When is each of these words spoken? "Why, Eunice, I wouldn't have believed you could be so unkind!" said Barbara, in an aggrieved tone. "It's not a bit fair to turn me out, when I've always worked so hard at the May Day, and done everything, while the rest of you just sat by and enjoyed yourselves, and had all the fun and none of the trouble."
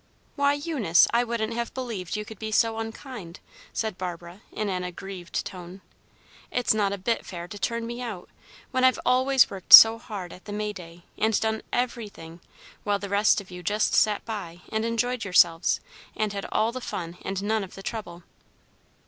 "Why, 0.35 0.53
Eunice, 0.53 1.07
I 1.13 1.23
wouldn't 1.23 1.53
have 1.53 1.75
believed 1.75 2.15
you 2.17 2.25
could 2.25 2.39
be 2.39 2.51
so 2.51 2.79
unkind!" 2.79 3.39
said 3.71 3.99
Barbara, 3.99 4.41
in 4.51 4.67
an 4.67 4.83
aggrieved 4.83 5.45
tone. 5.45 5.81
"It's 6.49 6.73
not 6.73 6.91
a 6.91 6.97
bit 6.97 7.23
fair 7.23 7.47
to 7.47 7.59
turn 7.59 7.85
me 7.85 8.01
out, 8.01 8.27
when 8.71 8.83
I've 8.83 8.99
always 9.05 9.51
worked 9.51 9.73
so 9.73 9.99
hard 9.99 10.33
at 10.33 10.45
the 10.45 10.53
May 10.53 10.73
Day, 10.73 11.03
and 11.19 11.39
done 11.39 11.61
everything, 11.71 12.39
while 12.83 12.97
the 12.97 13.09
rest 13.09 13.39
of 13.41 13.51
you 13.51 13.61
just 13.61 13.93
sat 13.93 14.25
by 14.25 14.61
and 14.69 14.85
enjoyed 14.85 15.23
yourselves, 15.23 15.81
and 16.17 16.33
had 16.33 16.47
all 16.51 16.71
the 16.71 16.81
fun 16.81 17.19
and 17.21 17.43
none 17.43 17.63
of 17.63 17.75
the 17.75 17.83
trouble." 17.83 18.23